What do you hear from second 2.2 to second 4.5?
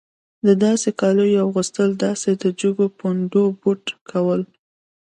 د جګو پوندو بوټ کول.